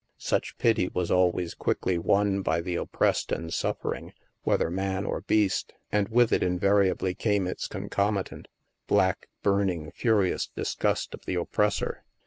[0.17, 5.21] Such pity was always quickly won by the op pressed and suffering, whether man or
[5.21, 8.47] beast; and with it invariably came its concomitant—
[8.87, 12.03] black burning, furious disgust of the oppressor.